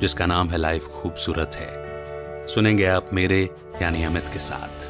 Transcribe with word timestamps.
जिसका 0.00 0.26
नाम 0.26 0.50
है 0.50 0.58
लाइफ 0.58 0.86
खूबसूरत 0.86 1.50
है। 1.54 2.46
सुनेंगे 2.46 2.86
आप 2.86 3.10
मेरे 3.12 3.50
यानी 3.82 4.04
अमित 4.04 4.24
के 4.32 4.38
साथ। 4.38 4.89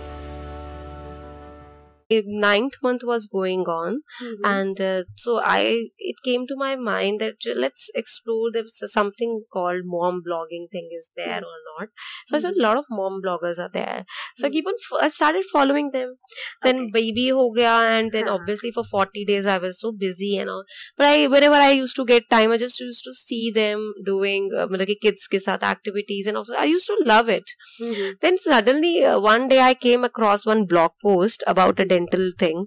ninth 2.26 2.74
month 2.82 3.02
was 3.04 3.26
going 3.26 3.60
on 3.60 4.02
mm-hmm. 4.22 4.44
and 4.44 4.80
uh, 4.80 5.02
so 5.16 5.40
i 5.44 5.88
it 5.98 6.16
came 6.24 6.46
to 6.46 6.56
my 6.56 6.74
mind 6.76 7.20
that 7.20 7.36
let's 7.56 7.88
explore 7.94 8.50
if 8.54 8.66
something 8.90 9.42
called 9.52 9.82
mom 9.84 10.22
blogging 10.26 10.66
thing 10.70 10.88
is 10.98 11.08
there 11.16 11.40
mm-hmm. 11.40 11.44
or 11.44 11.58
not. 11.68 11.88
So 12.26 12.36
mm-hmm. 12.36 12.36
i 12.36 12.38
saw 12.38 12.50
a 12.50 12.62
lot 12.62 12.76
of 12.76 12.84
mom 12.90 13.20
bloggers 13.24 13.58
are 13.58 13.70
there. 13.72 14.04
So 14.36 14.46
i 14.46 14.48
mm-hmm. 14.48 14.54
keep 14.54 14.66
on 14.66 14.74
f- 14.84 15.04
i 15.06 15.08
started 15.08 15.44
following 15.52 15.90
them. 15.92 16.16
Then 16.62 16.80
okay. 16.82 16.90
baby 16.94 17.28
ho 17.28 17.50
gaya 17.52 17.98
and 17.98 18.12
then 18.12 18.28
obviously 18.28 18.72
for 18.72 18.84
40 18.84 19.24
days 19.24 19.46
i 19.46 19.58
was 19.58 19.80
so 19.80 19.92
busy 19.92 20.36
and 20.38 20.50
all. 20.50 20.64
But 20.96 21.06
i 21.06 21.26
whenever 21.26 21.54
i 21.54 21.70
used 21.70 21.96
to 21.96 22.06
get 22.12 22.28
time 22.30 22.52
i 22.52 22.56
just 22.56 22.80
used 22.80 23.04
to 23.04 23.14
see 23.14 23.50
them 23.50 23.92
doing 24.04 24.50
uh, 24.56 24.66
like 24.70 24.96
kids 25.02 25.26
ke 25.26 25.42
activities 25.48 26.26
and 26.26 26.36
also 26.36 26.54
i 26.54 26.64
used 26.64 26.86
to 26.86 26.98
love 27.04 27.28
it. 27.28 27.50
Mm-hmm. 27.82 28.12
Then 28.20 28.38
suddenly 28.38 29.04
uh, 29.04 29.20
one 29.20 29.48
day 29.48 29.60
i 29.60 29.74
came 29.74 30.04
across 30.04 30.46
one 30.46 30.64
blog 30.66 30.92
post 31.02 31.44
about 31.46 31.80
a 31.80 31.84
dental 32.00 32.32
thing. 32.38 32.66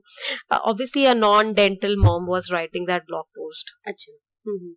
Uh, 0.50 0.60
obviously, 0.64 1.06
a 1.06 1.16
non-dental 1.16 1.96
mom 1.98 2.28
was 2.28 2.52
writing 2.52 2.86
that 2.86 3.08
blog 3.08 3.26
post. 3.38 3.74
Achoo. 3.88 4.18
Mm-hmm. 4.48 4.74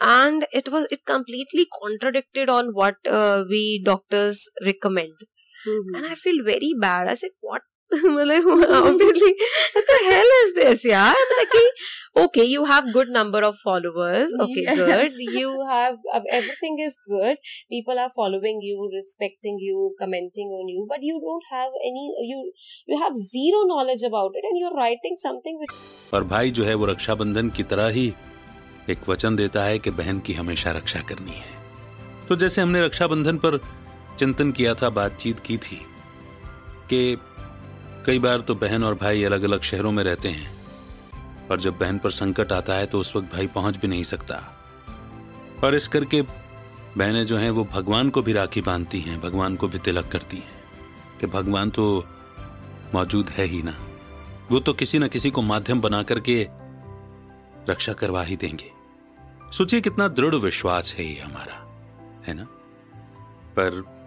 And 0.00 0.46
it 0.52 0.70
was 0.70 0.86
it 0.90 1.04
completely 1.04 1.66
contradicted 1.82 2.48
on 2.48 2.70
what 2.72 2.96
uh, 3.06 3.44
we 3.48 3.82
doctors 3.84 4.48
recommend. 4.64 5.12
Mm-hmm. 5.68 5.94
And 5.94 6.06
I 6.06 6.14
feel 6.14 6.42
very 6.42 6.72
bad. 6.78 7.08
I 7.08 7.14
said, 7.14 7.30
"What 7.40 7.62
मतलब 7.94 8.62
okay 12.18 12.42
you 12.42 12.64
have 12.64 12.80
good 12.92 13.06
number 13.10 13.42
of 13.42 13.54
followers 13.54 14.34
okay 14.42 14.76
good 14.76 15.38
you 15.40 15.50
have 15.50 15.98
everything 16.16 16.80
is 16.80 16.94
good 17.10 17.36
people 17.64 17.98
are 17.98 18.08
following 18.08 18.60
you 18.64 18.90
respecting 18.94 19.58
you 19.62 19.96
commenting 20.00 20.52
on 20.54 20.68
you 20.68 20.84
but 20.84 20.98
you 21.02 21.18
don't 21.18 21.42
have 21.52 21.72
any 21.76 22.32
you 22.32 22.52
you 22.90 23.02
have 23.02 23.12
zero 23.14 23.76
knowledge 23.76 24.04
about 24.04 24.32
it 24.36 24.44
and 24.44 24.60
you 24.60 24.66
are 24.66 24.76
writing 24.76 25.16
something 25.18 25.66
और 26.14 26.24
भाई 26.24 26.50
जो 26.50 26.64
है 26.64 26.74
वो 26.74 26.86
रक्षाबंधन 26.86 27.50
की 27.50 27.62
तरह 27.62 27.88
ही 27.88 28.12
एक 28.90 28.98
वचन 29.08 29.36
देता 29.36 29.62
है 29.62 29.78
कि 29.78 29.90
बहन 29.90 30.20
की 30.20 30.32
हमेशा 30.32 30.70
रक्षा 30.70 31.00
करनी 31.00 31.30
है। 31.30 31.62
तो 32.28 32.36
जैसे 32.36 32.62
हमने 32.62 32.82
रक्षाबंधन 32.82 33.36
पर 33.36 33.60
चिंतन 34.18 34.52
किया 34.52 34.74
था 34.74 34.90
बातचीत 34.90 35.40
की 35.40 35.56
थी 35.56 35.80
कि 36.90 37.18
कई 38.06 38.18
बार 38.18 38.40
तो 38.40 38.54
बहन 38.54 38.84
और 38.84 38.94
भाई 38.94 39.24
अलग 39.24 39.42
अलग 39.42 39.62
शहरों 39.62 39.92
में 39.92 40.04
रहते 40.04 40.28
हैं। 40.28 40.62
और 41.50 41.60
जब 41.60 41.78
बहन 41.78 41.98
पर 41.98 42.10
संकट 42.10 42.52
आता 42.52 42.74
है 42.74 42.86
तो 42.86 42.98
उस 42.98 43.16
वक्त 43.16 43.32
भाई 43.32 43.46
पहुँच 43.46 43.76
भी 43.76 43.88
नहीं 43.88 44.02
सकता। 44.02 44.36
और 45.64 45.74
इस 45.74 45.88
करके 45.88 46.22
बहनें 46.96 47.26
जो 47.26 47.36
हैं 47.36 47.50
वो 47.50 47.64
भगवान 47.64 48.10
को 48.10 48.22
भी 48.22 48.32
राखी 48.32 48.60
बांधती 48.60 49.00
हैं, 49.00 49.20
भगवान 49.20 49.56
को 49.56 49.68
भी 49.68 49.78
तिलक 49.78 50.08
करती 50.08 50.36
हैं। 50.36 50.62
कि 51.20 51.26
भगवान 51.26 51.70
तो 51.70 52.04
मौजूद 52.94 53.28
है 53.28 53.44
ही 53.44 53.62
ना। 53.62 53.78
वो 54.50 54.60
तो 54.60 54.72
किसी 54.72 54.98
न 54.98 55.08
किसी 55.08 55.30
को 55.30 55.42
माध्यम 55.42 55.80
बना 55.80 56.02
करके 56.02 56.48
रक्षा 57.68 57.92
करवा 57.92 58.22
ही 58.22 58.36
देंगे। 58.36 58.70
सोचिए 59.52 59.80
कितना 59.80 60.08
दृढ़ 60.08 60.34
विश्वास 60.34 60.94
है 60.98 61.04
ये 61.04 61.20
हमारा, 61.20 61.86
है 62.26 62.34
ना? 62.34 62.44
पर 63.58 64.02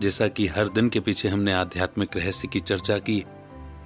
जैसा 0.00 0.28
कि 0.28 0.46
हर 0.46 0.68
दिन 0.68 0.88
के 0.88 1.00
पीछे 1.00 1.28
हमने 1.28 1.52
आध्यात्मिक 1.52 2.16
रहस्य 2.16 2.48
की 2.48 2.60
चर्चा 2.60 2.98
की 2.98 3.24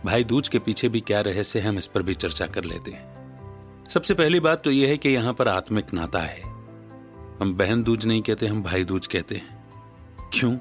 भाई 0.04 0.24
दूज 0.24 0.48
के 0.48 0.58
पीछे 0.58 0.88
भी 0.88 1.00
क्या 1.00 1.20
रहस्य 1.20 1.60
है, 1.60 1.68
हम 1.68 1.78
इस 1.78 1.86
पर 1.86 2.02
भी 2.02 2.14
चर्चा 2.14 2.46
कर 2.46 2.64
लेते 2.64 2.90
हैं। 2.90 3.88
सबसे 3.88 4.14
पहली 4.14 4.40
बात 4.40 4.64
तो 4.64 4.70
यह 4.70 4.88
है 4.88 4.98
कि 4.98 5.08
यहाँ 5.08 5.34
पर 5.34 5.48
आत्मिक 5.48 5.94
नाता 5.94 6.18
है। 6.18 6.42
हम 7.40 7.54
बहन 7.54 7.82
दूज 7.82 8.06
नहीं 8.06 8.22
कहते, 8.22 8.46
हम 8.46 8.62
भाई 8.62 8.84
दूज 8.84 9.06
कहते 9.06 9.34
हैं। 9.34 9.58
क्यों? 10.32 10.56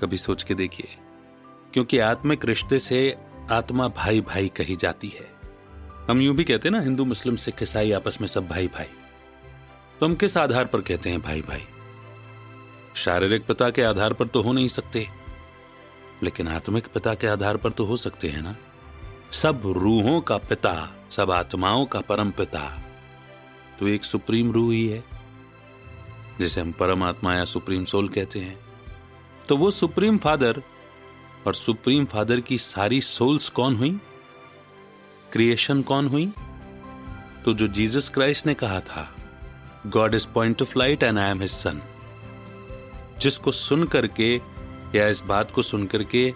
कभी 0.00 0.16
सोच 0.16 0.42
के 0.42 0.54
देखिए। 0.54 0.96
क्योंकि 1.74 1.98
आत्मिक 1.98 2.44
रिश्ते 2.44 2.78
से 2.78 3.16
आत्मा 3.50 3.88
भाई 3.88 4.20
भाई 4.20 4.48
कही 4.48 4.76
जाती 4.76 5.08
है। 5.08 5.28
हम 6.10 6.20
यूँ 6.20 6.34
भी 6.36 6.44
कहते 6.44 6.68
हैं 6.68 6.76
ना, 6.76 6.82
हिंदू, 6.82 7.04
मुस्लिम, 7.04 7.36
सिख, 7.36 7.62
ईसाई 7.62 7.92
आपस 7.92 8.20
में 8.20 8.28
सब 8.28 8.48
भाई 8.48 8.66
भाई 8.66 8.86
तो 10.00 10.06
हम 10.06 10.14
किस 10.14 10.36
आधार 10.36 10.64
पर 10.64 10.80
कहते 10.80 11.10
हैं 11.10 11.20
भाई 11.22 11.42
भाई 11.42 11.62
शारीरिक 12.96 13.46
पिता 13.46 13.70
के 13.70 13.82
आधार 13.82 14.12
पर 14.12 14.26
तो 14.26 14.42
हो 14.42 14.52
नहीं 14.52 14.68
सकते। 14.68 15.06
लेकिन 16.22 16.48
आत्मिक 16.48 16.86
पिता 16.86 17.14
के 17.14 17.26
आधार 17.26 17.56
पर 17.56 17.70
तो 17.70 17.84
हो 17.84 17.96
सकते 17.96 18.28
हैं 18.28 18.42
ना। 18.42 18.56
सब 19.32 19.62
रूहों 19.66 20.20
का 20.20 20.36
पिता, 20.36 20.92
सब 21.10 21.30
आत्माओं 21.30 21.86
का 21.86 22.00
परम 22.00 22.30
पिता। 22.30 22.82
तो 23.80 23.88
एक 23.88 24.04
सुप्रीम 24.04 24.52
रूह 24.52 24.72
ही 24.72 24.86
है, 24.88 25.04
जिसे 26.38 26.60
हम 26.60 26.72
परमात्मा 26.72 27.34
या 27.34 27.44
सुप्रीम 27.44 27.84
सोल 27.84 28.08
कहते 28.08 28.40
हैं। 28.40 28.58
तो 29.48 29.56
वो 29.56 29.70
सुप्रीम 29.70 30.18
फादर 30.18 30.62
और 31.46 31.54
सुप्रीम 31.54 32.04
फादर 32.04 32.40
की 32.40 32.58
सारी 32.58 33.00
सोल्स 33.00 33.48
कौन 33.48 33.76
हुई? 33.76 34.00
क्रिएशन 35.32 35.82
कौन 35.82 36.08
हुई? 36.08 36.32
तो 37.44 37.52
जो 37.52 37.68
जीसस 37.68 38.08
क्राइस्ट 38.08 38.46
ने 38.46 38.54
कहा 38.54 38.80
था 38.80 39.16
God 39.86 40.14
is 40.14 40.26
point 40.28 40.62
of 40.62 40.78
light 40.78 41.02
and 41.02 41.18
I 41.18 41.30
am 41.30 41.40
his 41.40 41.50
son 41.50 41.82
जिसको 43.18 43.50
सुन 43.50 43.84
करके 43.84 44.40
या 44.94 45.08
इस 45.08 45.20
बात 45.20 45.50
को 45.50 45.62
सुन 45.62 45.86
करके 45.86 46.34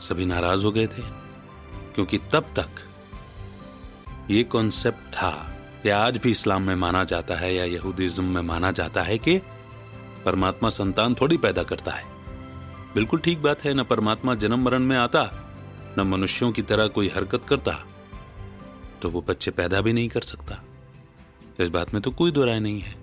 सभी 0.00 0.24
नाराज़ 0.26 0.64
हो 0.64 0.72
गए 0.72 0.86
थे? 0.86 1.02
क्योंकि 1.94 2.18
तब 2.18 2.44
तक 2.56 2.68
ये 4.30 4.44
कॉन्सेप्ट 4.44 5.14
था, 5.14 5.56
या 5.86 5.98
आज 5.98 6.18
भी 6.18 6.30
इस्लाम 6.30 6.62
में 6.62 6.76
माना 6.76 7.04
जाता 7.04 7.34
है, 7.34 7.54
या 7.54 7.64
यहूदिज्म 7.64 8.24
में 8.24 8.42
माना 8.42 8.72
जाता 8.72 9.02
है 9.02 9.18
कि 9.18 9.38
परमात्मा 10.24 10.68
संतान 10.68 11.14
थोड़ी 11.14 11.36
पैदा 11.36 11.62
करता 11.62 11.90
है। 11.90 12.04
बिल्कुल 12.94 13.20
ठीक 13.20 13.42
बात 13.42 13.64
है, 13.64 13.74
न 13.74 13.84
परमात्मा 13.84 14.34
जन्म 14.34 14.64
मरण 14.64 14.78
में 14.78 14.96
आता, 14.96 15.52
न 15.98 16.02
मनुष्यों 16.02 16.52
की 16.52 16.62
तरह 16.62 16.86
कोई 16.86 17.08
हरकत 17.08 17.42
करता 17.48 17.84
तो 19.02 19.10
वो 19.10 19.20
बच्चे 19.28 19.50
पैदा 19.50 19.80
भी 19.80 19.92
नहीं 19.92 20.08
कर 20.08 20.20
सकता। 20.20 20.62
इस 21.60 21.68
बात 21.68 21.94
में 21.94 22.02
तो 22.02 22.10
कोई 22.10 22.30
दो 22.30 22.44
राय 22.44 22.60
नहीं 22.60 22.80
है। 22.80 22.96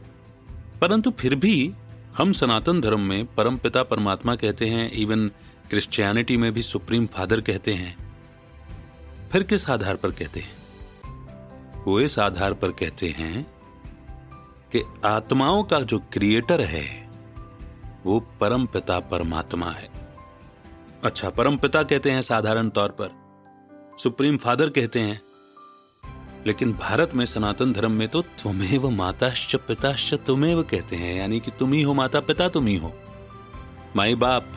परंतु 0.81 1.11
फिर 1.11 1.35
भी 1.35 1.73
हम 2.17 2.31
सनातन 2.31 2.81
धर्म 2.81 2.99
में 2.99 3.35
परम 3.35 3.57
पिता 3.57 3.83
परमात्मा 3.83 4.35
कहते 4.35 4.65
हैं 4.65 4.91
इवन 4.91 5.27
क्रिश्चियनिटी 5.69 6.37
में 6.37 6.53
भी 6.53 6.61
सुप्रीम 6.61 7.05
फादर 7.05 7.41
कहते 7.41 7.73
हैं। 7.73 8.15
फिर 9.31 9.43
किस 9.43 9.69
आधार 9.69 9.95
पर 9.95 10.11
कहते 10.11 10.39
हैं? 10.39 10.53
वो 11.83 11.99
इस 11.99 12.19
आधार 12.19 12.53
पर 12.53 12.71
कहते 12.71 13.09
हैं 13.09 13.43
कि 14.71 14.83
आत्माओं 15.05 15.63
का 15.63 15.79
जो 15.79 15.99
क्रिएटर 15.99 16.61
है, 16.61 17.09
वो 18.05 18.19
परम 18.19 18.65
पिता 18.65 18.99
परमात्मा 18.99 19.69
है। 19.71 19.89
अच्छा 21.03 21.29
परम 21.29 21.57
पिता 21.57 21.83
कहते 21.83 22.11
हैं 22.11 22.21
साधारण 22.21 22.69
तौर 22.69 22.89
पर। 22.89 23.09
सुप्रीम 23.99 24.37
फादर 24.37 24.69
कहते 24.69 24.99
हैं 24.99 25.21
लेकिन 26.47 26.73
भारत 26.73 27.11
में 27.15 27.25
सनातन 27.25 27.73
धर्म 27.73 27.91
में 27.91 28.07
तो 28.07 28.21
तुम्हें 28.21 28.79
माताश्च 28.79 29.55
पिताश्च 29.55 30.13
तुम्हें 30.13 30.63
कहते 30.63 30.95
हैं, 30.95 31.15
यानी 31.15 31.39
कि 31.39 31.51
तुम 31.51 31.73
ही 31.73 31.81
हो 31.81 31.93
माता 31.93 32.19
पिता 32.19 32.49
तुम 32.49 32.67
ही 32.67 32.77
हो। 32.77 32.93
माई 33.95 34.15
बाप, 34.15 34.47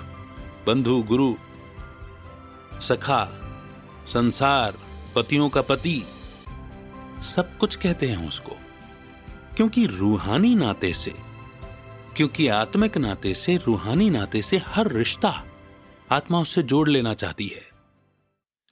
बंधु, 0.66 1.02
गुरु, 1.02 1.34
सखा, 2.80 3.24
संसार, 4.06 4.78
पतियों 5.16 5.48
का 5.48 5.62
पति, 5.62 6.04
सब 7.22 7.58
कुछ 7.58 7.76
कहते 7.76 8.06
हैं 8.06 8.28
उसको। 8.28 8.52
क्योंकि 9.56 9.86
रूहानी 9.86 10.54
नाते 10.54 10.92
से, 10.92 11.14
क्योंकि 12.16 12.48
आत्मिक 12.48 12.98
नाते 12.98 13.34
से, 13.34 13.56
रूहानी 13.56 14.10
नाते 14.10 14.42
से 14.42 14.62
हर 14.66 14.92
रिश्ता 14.92 15.44
आत्मा 16.12 16.40
उससे 16.40 16.62
जोड़ 16.62 16.88
लेना 16.88 17.14
चाहती 17.14 17.46
है। 17.46 17.65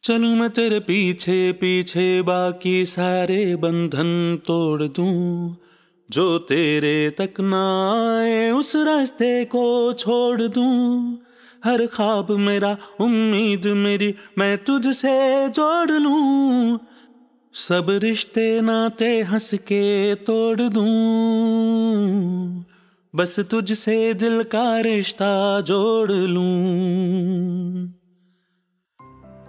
चलू 0.05 0.29
मैं 0.29 0.51
तेरे 0.51 0.81
पीछे 0.81 1.53
पीछे 1.53 2.23
बाकी 2.23 2.85
सारे 2.85 3.57
बंधन 3.57 4.39
तोड़ 4.47 4.83
दूँ। 4.83 5.57
जो 6.11 6.39
तेरे 6.39 7.11
तक 7.11 7.35
ना 7.41 7.93
आए, 8.19 8.51
उस 8.51 8.77
रास्ते 8.77 9.45
को 9.45 9.93
छोड़ 9.93 10.43
दूँ। 10.43 11.19
हर 11.65 11.87
ख्वाब 11.87 12.31
मेरा, 12.31 12.77
उम्मीद 13.01 13.67
मेरी, 13.67 14.15
मैं 14.39 14.59
तुझसे 14.59 15.49
जोड़ 15.49 15.91
लूँ। 15.91 16.79
सब 17.55 17.87
रिश्ते 17.91 18.61
नाते 18.61 19.21
हंस 19.21 19.55
के 19.55 20.15
तोड़ 20.15 20.61
दूँ। 20.61 22.65
बस 23.17 23.41
तुझसे 23.41 24.15
दिल 24.15 24.43
का 24.43 24.81
रिश्ता 24.81 25.61
जोड़ 25.61 26.13
लूँ। 26.13 27.74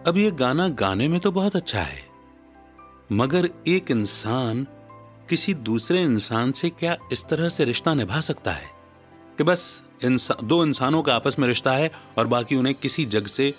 अब 0.08 0.18
ये 0.18 0.32
गाना 0.32 0.70
गाने 0.70 1.08
में 1.08 1.20
तो 1.20 1.32
बहुत 1.32 1.56
अच्छा 1.56 1.82
है। 1.82 2.06
मगर 3.12 3.50
एक 3.68 3.92
इंसान, 3.92 4.68
किसी 5.30 5.54
दूसरे 5.54 6.04
इंसान 6.04 6.52
से 6.52 6.70
क्या 6.70 6.98
इस 7.12 7.26
तरह 7.26 7.50
से 7.50 7.66
रिश्ता 7.66 7.94
निभा 7.94 8.22
सकता 8.22 8.52
है? 8.52 8.70
कि 9.38 9.44
बस 9.44 9.84
इंसान 10.04 10.48
दो 10.48 10.66
इंसानों 10.66 11.04
का 11.04 11.16
आपस 11.16 11.40
में 11.40 11.48
रिश्ता 11.48 11.72
है 11.72 11.92
और 12.18 12.28
बाकी 12.28 12.56
उन्हें 12.56 12.76
किसी 12.76 13.06
जग 13.06 13.26
से, 13.26 13.54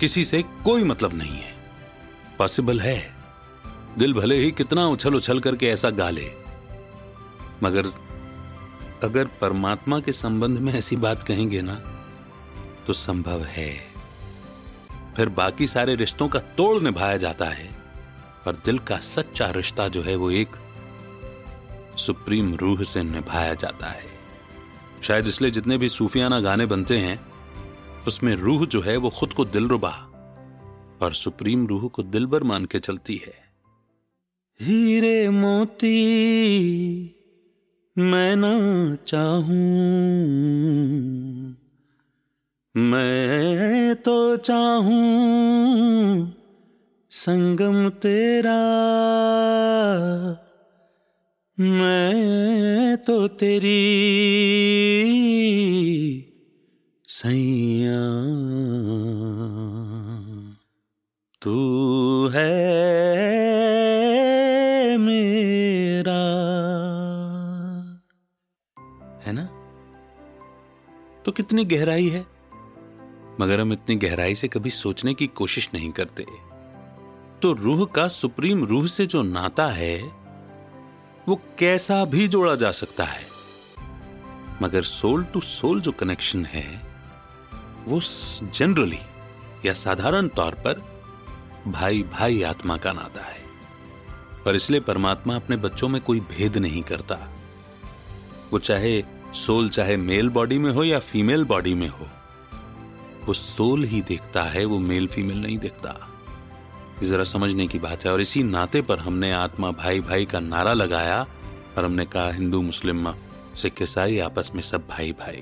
किसी 0.00 0.24
से 0.24 0.42
कोई 0.42 0.84
मतलब 0.84 1.14
नहीं 1.14 1.36
है। 1.36 1.56
पॉसिबल 2.38 2.80
है। 2.80 3.14
दिल 3.98 4.14
भले 4.14 4.36
ही 4.36 4.50
कितना 4.50 4.86
उछल 4.86 5.14
उछल 5.14 5.40
करके 5.40 5.66
ऐसा 5.66 5.90
गा 5.90 6.10
ले। 6.10 6.32
मगर 7.62 7.86
अगर 9.02 9.26
परमात्मा 9.26 10.00
के 10.00 10.12
संबंध 10.12 10.58
में 10.58 10.74
ऐसी 10.74 10.96
बात 10.96 11.22
कहेंगे 11.22 11.62
ना 11.62 11.74
तो 12.86 12.92
संभव 12.92 13.44
है। 13.44 13.93
फिर 15.16 15.28
बाकी 15.28 15.66
सारे 15.66 15.94
रिश्तों 15.94 16.28
का 16.28 16.38
तोड़ 16.38 16.82
निभाया 16.82 17.16
जाता 17.16 17.44
है 17.44 17.68
और 18.46 18.62
दिल 18.64 18.78
का 18.78 18.96
सच्चा 18.96 19.50
रिश्ता 19.50 19.88
जो 19.88 20.02
है 20.02 20.16
वो 20.16 20.30
एक 20.30 20.48
सुप्रीम 21.96 22.54
रूह 22.54 22.82
से 22.82 23.02
निभाया 23.02 23.54
जाता 23.54 23.86
है। 23.86 24.12
शायद 25.02 25.26
इसलिए 25.26 25.50
जितने 25.50 25.78
भी 25.78 25.88
सूफियाना 25.88 26.40
गाने 26.40 26.66
बनते 26.66 26.98
हैं, 26.98 27.20
उसमें 28.06 28.34
रूह 28.34 28.66
जो 28.66 28.80
है 28.80 28.96
वो 28.96 29.10
खुद 29.10 29.32
को 29.32 29.44
दिलरुबा 29.44 29.90
और 31.02 31.14
सुप्रीम 31.14 31.66
रूह 31.66 31.88
को 31.88 32.02
दिलबर 32.02 32.42
मान 32.42 32.64
के 32.64 32.78
चलती 32.78 33.22
है। 33.26 33.34
हीरे 34.60 35.28
मोती, 35.28 35.94
मैं 37.98 38.36
ना 38.36 38.54
चाहूँ। 39.06 39.54
मैं 42.76 43.94
तो 43.96 44.36
चाहूँ 44.36 46.32
संगम 47.10 47.88
तेरा। 47.88 48.58
मैं 51.60 52.96
तो 52.96 53.28
तेरी 53.28 53.80
सैया। 57.08 58.00
तू 61.42 62.28
है 62.34 62.56
मेरा। 64.96 66.22
है 69.22 69.32
ना? 69.32 69.44
तो 71.24 71.32
कितनी 71.32 71.64
गहराई 71.64 72.08
है। 72.08 72.33
मगर 73.40 73.60
हम 73.60 73.72
इतनी 73.72 73.96
गहराई 73.96 74.34
से 74.34 74.48
कभी 74.48 74.70
सोचने 74.70 75.14
की 75.14 75.26
कोशिश 75.26 75.70
नहीं 75.74 75.90
करते। 75.90 76.26
तो 77.42 77.52
रूह 77.52 77.86
का 77.86 78.08
सुप्रीम 78.08 78.64
रूह 78.64 78.86
से 78.86 79.06
जो 79.06 79.22
नाता 79.22 79.66
है, 79.66 80.02
वो 81.28 81.40
कैसा 81.58 82.04
भी 82.04 82.28
जोड़ा 82.28 82.54
जा 82.54 82.70
सकता 82.70 83.04
है। 83.04 83.26
मगर 84.62 84.82
सोल 84.82 85.24
टू 85.24 85.40
सोल 85.40 85.80
जो 85.80 85.92
कनेक्शन 85.92 86.46
है, 86.46 86.82
वो 87.84 88.00
जनरली 88.42 88.98
या 89.66 89.74
साधारण 89.74 90.28
तौर 90.28 90.54
पर 90.54 91.02
भाई 91.66 92.02
भाई 92.02 92.42
आत्मा 92.42 92.76
का 92.76 92.92
नाता 92.92 93.20
है। 93.20 93.44
पर 94.44 94.56
इसलिए 94.56 94.80
परमात्मा 94.80 95.36
अपने 95.36 95.56
बच्चों 95.56 95.88
में 95.88 96.00
कोई 96.00 96.20
भेद 96.20 96.58
नहीं 96.58 96.82
करता। 96.82 97.18
वो 98.52 98.58
चाहे 98.58 99.04
सोल 99.34 99.68
चाहे 99.68 99.96
मेल 99.96 100.28
बॉडी 100.28 100.58
में 100.58 100.72
हो 100.72 100.84
या 100.84 100.98
फीमेल 100.98 101.44
बॉडी 101.44 101.74
में 101.74 101.88
हो। 101.88 102.08
वो 103.26 103.34
सोल 103.34 103.84
ही 103.84 104.00
देखता 104.00 104.42
है, 104.42 104.64
वो 104.64 104.78
मेल 104.78 105.06
फीमेल 105.06 105.40
नहीं 105.40 105.58
देखता। 105.58 105.94
जरा 107.02 107.24
समझने 107.24 107.66
की 107.66 107.78
बात 107.78 108.04
है, 108.04 108.12
और 108.12 108.20
इसी 108.20 108.42
नाते 108.42 108.82
पर 108.82 108.98
हमने 108.98 109.32
आत्मा 109.32 109.70
भाई 109.70 110.00
भाई 110.00 110.24
का 110.24 110.40
नारा 110.40 110.72
लगाया, 110.72 111.26
और 111.78 111.84
हमने 111.84 112.04
कहा, 112.04 112.30
हिंदू 112.30 112.62
मुस्लिम 112.62 113.12
सिख 113.56 113.82
ईसाई 113.82 114.18
आपस 114.18 114.50
में 114.54 114.62
सब 114.62 114.86
भाई 114.88 115.12
भाई। 115.12 115.40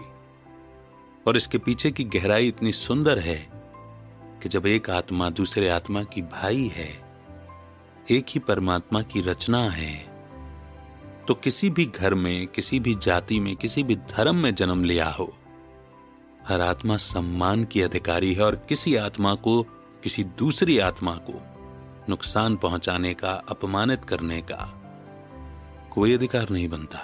और 1.26 1.36
इसके 1.36 1.58
पीछे 1.58 1.90
की 1.90 2.04
गहराई 2.04 2.48
इतनी 2.48 2.72
सुंदर 2.72 3.18
है 3.18 3.36
कि 4.42 4.48
जब 4.48 4.66
एक 4.66 4.90
आत्मा 4.90 5.28
दूसरे 5.30 5.68
आत्मा 5.68 6.02
की 6.04 6.22
भाई 6.22 6.70
है, 6.74 6.90
एक 8.10 8.26
ही 8.28 8.40
परमात्मा 8.40 9.02
की 9.02 9.20
रचना 9.20 9.62
है 9.70 9.94
तो 11.28 11.34
किसी 11.34 11.70
भी 11.70 11.84
घर 11.86 12.14
में, 12.14 12.46
किसी 12.46 12.80
भी 12.80 12.94
जाति 12.94 13.38
में, 13.40 13.54
किसी 13.56 13.82
भी 13.82 13.96
धर्म 13.96 14.36
में 14.36 14.54
जन्म 14.54 14.84
लिया 14.84 15.08
हो 15.08 15.32
हर 16.48 16.60
आत्मा 16.60 16.96
सम्मान 16.96 17.64
की 17.64 17.82
अधिकारी 17.82 18.32
है 18.34 18.42
और 18.42 18.54
किसी 18.68 18.94
आत्मा 18.96 19.34
को, 19.34 19.62
किसी 20.02 20.24
दूसरी 20.38 20.78
आत्मा 20.78 21.14
को 21.22 21.40
नुकसान 22.08 22.56
पहुँचाने 22.56 23.12
का, 23.14 23.32
अपमानित 23.48 24.04
करने 24.04 24.40
का 24.42 24.56
कोई 25.92 26.14
अधिकार 26.14 26.50
नहीं 26.50 26.68
बनता। 26.68 26.98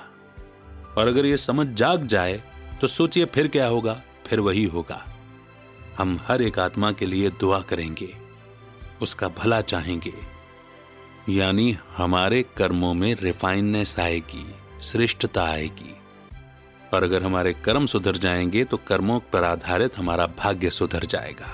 और 0.98 1.08
अगर 1.08 1.26
यह 1.26 1.36
समझ 1.36 1.66
जाग 1.68 2.06
जाए 2.06 2.42
तो 2.80 2.86
सोचिए 2.86 3.24
फिर 3.24 3.48
क्या 3.48 3.66
होगा, 3.66 4.00
फिर 4.26 4.40
वही 4.40 4.64
होगा। 4.64 5.04
हम 5.98 6.18
हर 6.26 6.42
एक 6.42 6.58
आत्मा 6.58 6.92
के 6.92 7.06
लिए 7.06 7.30
दुआ 7.30 7.60
करेंगे, 7.60 8.14
उसका 9.02 9.28
भला 9.28 9.60
चाहेंगे। 9.60 10.14
यानी 11.28 11.76
हमारे 11.96 12.42
कर्मों 12.56 12.92
में 12.94 13.14
रिफाइननेस 13.14 13.98
आएगी, 13.98 14.46
श्रेष्ठता 14.82 15.44
आएगी। 15.44 15.94
और 16.94 17.02
अगर 17.02 17.22
हमारे 17.22 17.52
कर्म 17.54 17.86
सुधर 17.86 18.16
जाएँगे 18.16 18.64
तो 18.64 18.76
कर्मों 18.86 19.18
पर 19.32 19.44
आधारित 19.44 19.98
हमारा 19.98 20.26
भाग्य 20.38 20.70
सुधर 20.70 21.04
जाएगा। 21.04 21.50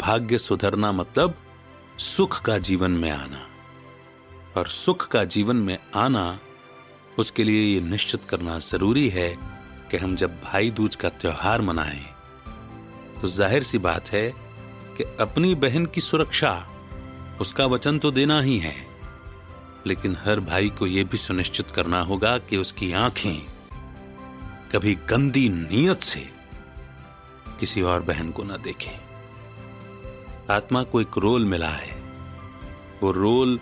भाग्य 0.00 0.38
सुधरना 0.38 0.92
मतलब 0.92 1.34
सुख 1.98 2.40
का 2.40 2.58
जीवन 2.58 2.90
में 2.90 3.10
आना। 3.10 3.46
और 4.56 4.66
सुख 4.66 5.06
का 5.08 5.24
जीवन 5.24 5.56
में 5.56 5.78
आना, 5.94 6.38
उसके 7.18 7.44
लिए 7.44 7.62
ये 7.64 7.80
निश्चित 7.80 8.24
करना 8.24 8.58
ज़रूरी 8.58 9.08
है 9.08 9.28
कि 9.90 9.96
हम 9.96 10.16
जब 10.16 10.40
भाई 10.42 10.70
दूज 10.70 10.94
का 10.94 11.08
त्योहार 11.08 11.60
मनाएँ 11.60 12.04
तो 13.20 13.28
ज़ाहिर 13.28 13.62
सी 13.62 13.78
बात 13.78 14.08
है 14.08 14.28
कि 14.96 15.04
अपनी 15.20 15.54
बहन 15.54 15.86
की 15.86 16.00
सुरक्षा 16.00 16.52
उसका 17.40 17.66
वचन 17.66 17.98
तो 17.98 18.10
देना 18.10 18.40
ही 18.40 18.58
है। 18.58 18.74
लेकिन 19.86 20.16
हर 20.24 20.40
भाई 20.40 20.68
को 20.68 20.86
यह 20.86 21.04
भी 21.04 21.16
सुनिश्चित 21.16 21.70
करना 21.70 22.00
होगा 22.02 22.36
कि 22.38 22.56
उसकी 22.56 22.92
आँखें 22.92 23.46
कभी 24.72 24.94
गंदी 24.94 25.48
नीयत 25.48 26.02
से 26.02 26.28
किसी 27.60 27.82
और 27.82 28.02
बहन 28.02 28.30
को 28.30 28.44
ना 28.44 28.56
देखें। 28.56 29.00
आत्मा 30.50 30.82
को 30.82 31.00
एक 31.00 31.18
रोल 31.18 31.44
मिला 31.44 31.68
है। 31.68 31.96
वो 33.02 33.10
रोल 33.10 33.58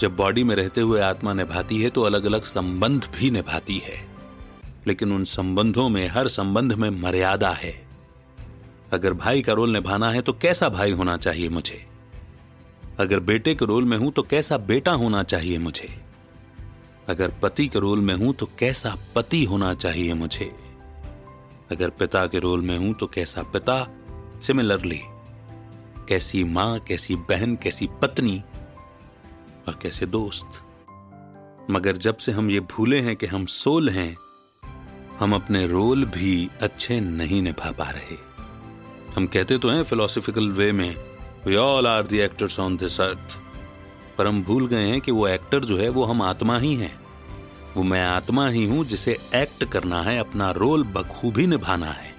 जब 0.00 0.16
बॉडी 0.16 0.44
में 0.44 0.56
रहते 0.56 0.80
हुए 0.80 1.00
आत्मा 1.00 1.32
निभाती 1.32 1.82
है 1.82 1.90
तो 1.90 2.02
अलग 2.02 2.24
अलग 2.24 2.42
संबंध 2.42 3.08
भी 3.16 3.30
निभाती 3.30 3.78
है। 3.78 4.08
लेकिन 4.86 5.12
उन 5.12 5.24
संबंधों 5.24 5.88
में, 5.88 6.08
हर 6.08 6.28
संबंध 6.28 6.72
में 6.72 6.90
मर्यादा 6.90 7.50
है। 7.50 7.86
अगर 8.92 9.12
भाई 9.12 9.42
का 9.42 9.52
रोल 9.52 9.70
निभाना 9.70 10.10
है 10.10 10.22
तो 10.22 10.32
कैसा 10.32 10.68
भाई 10.68 10.90
होना 10.90 11.16
चाहिए 11.16 11.48
मुझे? 11.48 11.86
अगर 13.00 13.20
बेटे 13.20 13.54
के 13.54 13.64
रोल 13.64 13.84
में 13.84 13.96
हूँ 13.96 14.12
तो 14.12 14.22
कैसा 14.22 14.56
बेटा 14.56 14.92
होना 14.92 15.22
चाहिए 15.22 15.58
मुझे? 15.58 16.09
अगर 17.10 17.28
पति 17.42 17.68
के 17.68 17.78
रोल 17.78 18.00
में 18.00 18.14
हूँ 18.14 18.34
तो 18.34 18.48
कैसा 18.58 18.96
पति 19.14 19.44
होना 19.44 19.74
चाहिए 19.74 20.14
मुझे? 20.14 20.52
अगर 21.72 21.90
पिता 21.90 22.26
के 22.26 22.38
रोल 22.38 22.60
में 22.60 22.78
हूँ 22.78 22.94
तो 22.94 23.06
कैसा 23.06 23.42
पिता 23.42 23.88
सिमिलरली? 24.42 25.00
कैसी 26.08 26.44
माँ, 26.44 26.78
कैसी 26.78 27.16
बहन, 27.16 27.56
कैसी 27.56 27.88
पत्नी 28.02 28.42
और 29.68 29.78
कैसे 29.82 30.06
दोस्त? 30.06 30.62
मगर 31.70 31.96
जब 31.96 32.16
से 32.16 32.32
हम 32.32 32.50
ये 32.50 32.60
भूले 32.60 33.00
हैं 33.00 33.16
कि 33.16 33.26
हम 33.26 33.46
सोल 33.46 33.88
हैं, 33.88 34.16
हम 35.18 35.34
अपने 35.34 35.66
रोल 35.66 36.04
भी 36.04 36.50
अच्छे 36.60 37.00
नहीं 37.00 37.42
निभा 37.42 37.72
पा 37.72 37.90
रहे। 37.90 38.16
हम 39.16 39.26
कहते 39.26 39.58
तो 39.58 39.68
हैं 39.68 39.82
फिलोसफिकल 39.82 40.50
वे 40.50 40.72
में 40.72 40.96
we 41.46 41.56
all 41.56 41.86
are 41.86 42.06
the 42.06 42.12
actors 42.12 42.60
on 42.60 42.76
this 42.76 43.00
earth 43.00 43.39
पर 44.20 44.26
हम 44.26 44.42
भूल 44.42 44.66
गए 44.68 44.86
हैं 44.86 45.00
कि 45.00 45.12
वो 45.12 45.26
एक्टर 45.28 45.64
जो 45.64 45.76
है 45.78 45.88
वो 45.88 46.04
हम 46.04 46.22
आत्मा 46.22 46.58
ही 46.58 46.74
हैं। 46.74 46.94
वो 47.76 47.82
मैं 47.82 48.04
आत्मा 48.04 48.48
ही 48.48 48.64
हूँ 48.66 48.84
जिसे 48.84 49.16
एक्ट 49.34 49.64
करना 49.64 50.02
है, 50.02 50.18
अपना 50.18 50.50
रोल 50.50 50.84
बखूबी 50.84 51.46
निभाना 51.46 51.90
है। 51.92 52.14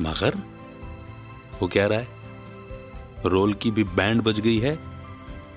मगर 0.00 0.34
वो 1.62 1.68
क्या 1.68 1.86
रहा 1.86 1.98
है 1.98 2.22
रोल 3.26 3.54
की 3.54 3.70
भी 3.70 3.84
बैंड 3.84 4.22
बज 4.22 4.40
गई 4.40 4.58
है 4.58 4.78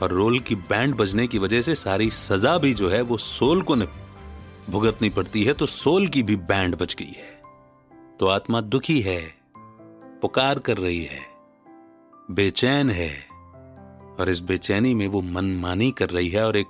और 0.01 0.12
रोल 0.12 0.39
की 0.39 0.56
बैंड 0.56 0.96
बजने 0.96 1.27
की 1.27 1.38
वजह 1.38 1.62
से 1.62 1.75
सारी 1.75 2.10
सजा 2.12 2.58
भी 2.58 2.74
जो 2.74 2.89
है 2.89 3.01
वो 3.01 3.17
सोल 3.17 3.62
को 3.62 3.75
भुगतनी 4.70 5.10
पड़ती 5.10 5.44
है 5.44 5.53
तो 5.53 5.65
सोल 5.65 6.08
की 6.08 6.24
भी 6.24 6.36
बैंड 6.36 6.75
बज 6.75 6.96
गई 7.00 7.13
है। 7.17 7.32
तो 8.20 8.27
आत्मा 8.27 8.62
दुखी 8.62 9.00
है, 9.01 9.22
पुकार 10.22 10.60
कर 10.60 10.77
रही 10.77 11.03
है, 11.03 11.22
बेचैन 12.32 12.89
है। 12.89 13.12
और 14.20 14.30
इस 14.30 14.40
बेचैनी 14.40 14.94
में 14.94 15.08
वो 15.08 15.22
मनमानी 15.22 15.92
कर 15.92 16.10
रही 16.10 16.30
है 16.30 16.46
और 16.46 16.58
एक 16.58 16.68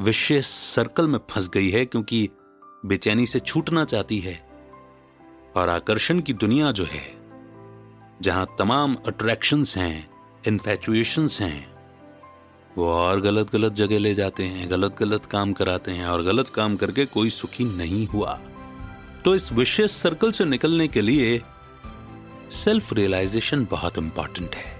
विशेष 0.00 0.46
सर्कल 0.46 1.08
में 1.08 1.18
फंस 1.30 1.48
गई 1.48 1.70
है 1.70 1.84
क्योंकि 1.84 2.28
बेचैनी 2.86 3.26
से 3.26 3.40
छूटना 3.40 3.84
चाहती 3.84 4.18
है 4.18 4.48
और 5.56 5.68
आकर्षण 5.68 6.20
की 6.20 6.32
दुनिया 6.32 6.72
जो 6.72 6.84
है, 6.84 7.14
जहाँ 8.22 8.56
तमाम 8.58 8.96
अट्रैक्शंस 9.06 9.76
हैं 9.76 10.10
इन्फेचुएशंस 10.48 11.40
हैं, 11.40 11.76
वो 12.78 12.92
और 12.92 13.20
गलत 13.20 13.52
गलत 13.52 13.72
जगह 13.72 13.98
ले 13.98 14.14
जाते 14.14 14.44
हैं 14.44 14.70
गलत 14.70 14.96
गलत 14.98 15.26
काम 15.26 15.52
कराते 15.52 15.90
हैं 15.90 16.06
और 16.06 16.22
गलत 16.22 16.48
काम 16.48 16.76
करके 16.76 17.06
कोई 17.06 17.30
सुखी 17.30 17.64
नहीं 17.64 18.06
हुआ। 18.06 18.40
तो 19.24 19.34
इस 19.34 19.52
विशेष 19.52 19.90
सर्कल 19.90 20.32
से 20.32 20.44
निकलने 20.44 20.88
के 20.88 21.00
लिए 21.00 21.42
सेल्फ 22.52 22.92
रियलाइजेशन 22.92 23.66
बहुत 23.70 23.98
इंपॉर्टेंट 23.98 24.54
है। 24.54 24.75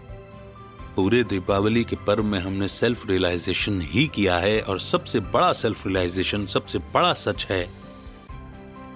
पूरे 0.96 1.24
दीपावली 1.24 1.84
के 1.84 1.96
पर्व 1.96 2.24
में 2.24 2.38
हमने 2.38 2.68
सेल्फ 2.68 3.06
रियलाइजेशन 3.06 3.80
ही 3.80 4.06
किया 4.06 4.36
है 4.36 4.60
और 4.60 4.80
सबसे 4.80 5.20
बड़ा 5.20 5.52
सेल्फ 5.52 5.86
रियलाइजेशन 5.86 6.46
सबसे 6.46 6.78
बड़ा 6.78 7.14
सच 7.14 7.46
है 7.46 7.70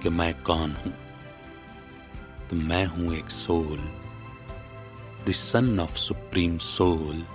कि 0.03 0.09
मैं 0.09 0.43
कौन 0.43 0.71
हूँ? 0.71 0.95
तो 2.51 2.57
मैं 2.57 2.87
हूँ 2.87 3.15
एक 3.15 3.31
soul 3.31 3.93
the 5.29 5.33
son 5.33 5.81
of 5.81 5.97
supreme 5.97 6.59
soul 6.59 7.27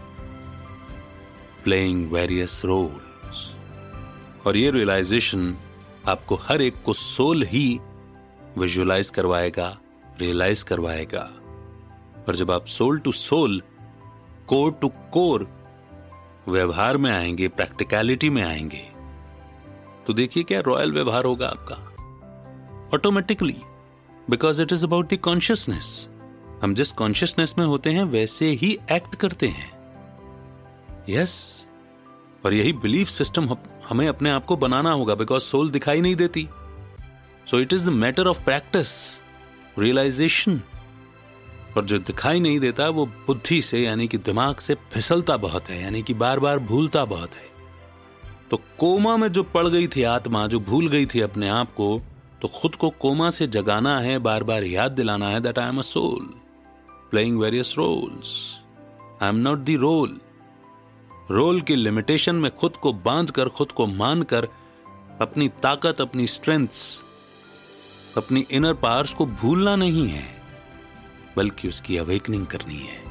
playing 1.63 2.11
various 2.11 2.61
roles 2.65 3.51
और 4.47 4.57
ये 4.57 4.71
रियलाइजेशन 4.71 5.57
आपको 6.07 6.35
हर 6.35 6.61
एक 6.61 6.83
को 6.85 6.93
सोल 6.93 7.43
ही 7.43 7.79
विजुअलाइज 8.57 9.09
करवाएगा 9.09 9.77
रियलाइज़ 10.19 10.65
करवाएगा। 10.65 11.31
और 12.27 12.35
जब 12.35 12.51
आप 12.51 12.65
soul 12.65 12.99
to 12.99 13.11
soul 13.11 13.61
core 14.47 14.71
to 14.71 14.87
core 14.87 15.47
व्यवहार 16.47 16.97
में 16.97 17.11
आएँगे, 17.11 17.47
प्रैक्टिकलिटी 17.47 18.29
में 18.29 18.43
आएँगे। 18.43 18.91
तो 20.07 20.13
देखिए 20.13 20.43
क्या 20.43 20.59
रॉयल 20.59 20.91
व्यवहार 20.91 21.25
होगा 21.25 21.47
आपका। 21.47 21.75
Automatically 22.93 23.57
because 24.29 24.61
it 24.61 24.73
is 24.73 24.85
about 24.85 25.13
the 25.13 25.17
consciousness 25.17 26.09
हम 26.63 26.73
जिस 26.73 26.91
कॉन्शियसनेस 26.91 27.55
में 27.57 27.65
होते 27.65 27.91
हैं, 27.91 28.03
वैसे 28.03 28.49
ही 28.49 28.79
एक्ट 28.91 29.15
करते 29.15 29.47
हैं। 29.47 29.75
Yes 31.09 31.65
yes. 31.65 32.45
और 32.45 32.53
यही 32.53 32.73
बिलीफ 32.73 33.07
सिस्टम 33.07 33.57
हमें 33.89 34.07
अपने 34.07 34.29
आप 34.29 34.45
को 34.45 34.57
बनाना 34.57 34.91
होगा 34.91 35.15
बिकॉज़ 35.15 35.43
सोल 35.43 35.69
दिखाई 35.69 36.01
नहीं 36.01 36.15
देती। 36.15 36.49
So 37.47 37.59
it 37.59 37.73
is 37.73 37.85
the 37.85 37.93
matter 37.93 38.27
of 38.27 38.43
practice 38.43 39.21
realisation 39.79 40.61
और 41.77 41.85
जो 41.85 41.97
दिखाई 41.97 42.39
नहीं 42.39 42.59
देता, 42.59 42.89
वो 42.89 43.05
बुद्धि 43.05 43.61
से, 43.61 43.79
यानी 43.79 44.07
कि 44.07 44.17
दिमाग 44.17 44.55
से 44.55 44.75
फिसलता 44.75 45.37
बहुत 45.37 45.69
है, 45.69 45.81
यानी 45.83 46.01
कि 46.03 46.13
बार 46.13 46.39
बार 46.39 46.59
भूलता 46.59 47.05
बहुत 47.05 47.35
है। 47.35 47.49
तो 48.51 48.57
कोमा 48.77 49.17
में 49.17 49.31
जो 49.31 49.43
पड़ 49.43 49.67
गई 49.67 49.87
थी 49.87 50.03
आत्मा, 50.03 50.47
जो 50.47 50.59
भूल 50.59 50.87
गई 50.87 51.05
थी 51.05 51.19
अपने 51.19 51.49
आप 51.49 51.73
को 51.73 52.01
तो 52.41 52.47
खुद 52.47 52.75
को 52.75 52.89
कोमा 52.89 53.29
से 53.29 53.47
जगाना 53.47 53.99
है 53.99 54.19
बार 54.19 54.43
बार 54.43 54.63
याद 54.63 54.91
दिलाना 54.91 55.27
है 55.27 55.41
that 55.41 55.59
I 55.59 55.69
am 55.69 55.77
a 55.77 55.81
soul 55.81 56.25
playing 57.11 57.39
various 57.39 57.73
roles 57.77 58.59
I 59.23 59.29
am 59.29 59.35
not 59.35 59.59
the 59.59 59.75
role 59.75 60.19
role 61.31 61.61
की 61.61 61.75
लिमिटेशन 61.75 62.35
में 62.35 62.55
खुद 62.55 62.77
को 62.77 62.93
बाँध 62.93 63.31
कर 63.31 63.49
खुद 63.49 63.71
को 63.71 63.87
मानकर, 63.87 64.47
अपनी 65.21 65.47
ताकत, 65.47 66.01
अपनी 66.01 66.27
स्ट्रेंथ्स 66.27 67.01
अपनी 68.17 68.45
इनर 68.51 68.73
पावर्स 68.73 69.13
को 69.13 69.25
भूलना 69.25 69.75
नहीं 69.75 70.07
है। 70.07 70.34
बल्कि 71.37 71.67
उसकी 71.67 71.97
अवेकनिंग 71.97 72.45
करनी 72.47 72.79
है। 72.79 73.03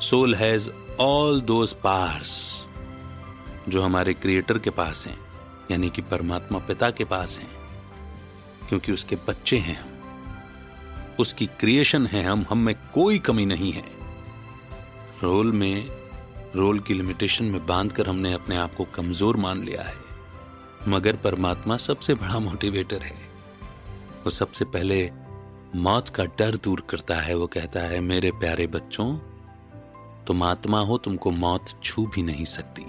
Soul 0.00 0.34
has 0.34 0.70
all 1.00 1.40
those 1.40 1.72
powers 1.74 2.64
जो 3.68 3.82
हमारे 3.82 4.14
क्रिएटर 4.14 4.58
के 4.58 4.70
पास 4.70 5.06
हैं, 5.06 5.18
यानी 5.70 5.90
कि 5.90 6.02
परमात्मा 6.02 6.58
पिता 6.58 6.90
के 6.90 7.04
पास 7.04 7.38
हैं, 7.40 7.48
क्योंकि 8.68 8.92
उसके 8.92 9.16
बच्चे 9.16 9.58
हैं 9.58 9.80
हम। 9.80 11.16
उसकी 11.18 11.46
क्रिएशन 11.46 12.06
है 12.06 12.22
हम 12.22 12.44
हम 12.50 12.58
में 12.58 12.74
कोई 12.94 13.18
कमी 13.18 13.46
नहीं 13.46 13.72
है। 13.72 13.84
रोल 15.22 15.52
में 15.52 15.90
रोल 16.56 16.78
की 16.80 16.94
लिमिटेशन 16.94 17.44
में 17.44 17.66
बांधकर 17.66 18.08
हमने 18.08 18.32
अपने 18.32 18.56
आप 18.56 18.74
को 18.74 18.84
कमज़ोर 18.84 19.36
मान 19.36 19.62
लिया 19.62 19.82
है। 19.82 19.98
मगर 20.88 21.16
परमात्मा 21.16 21.76
सबसे 21.76 22.14
बड़ा 22.14 22.38
मोटिवेटर 22.38 23.02
है। 23.02 23.16
वो 24.24 24.30
सबसे 24.30 24.64
पहले 24.64 25.10
मौत 25.76 26.08
का 26.08 26.24
डर 26.24 26.56
दूर 26.56 26.80
करता 26.80 27.14
है, 27.14 27.34
वो 27.34 27.46
कहता 27.46 27.80
है, 27.80 28.00
मेरे 28.00 28.30
प्यारे 28.30 28.66
बच्चों, 28.66 29.18
तुम 30.24 30.42
आत्मा 30.42 30.80
हो, 30.80 30.98
तुमको 30.98 31.30
मौत 31.30 31.66
छू 31.84 32.06
भी 32.06 32.22
नहीं 32.22 32.44
सकती। 32.44 32.82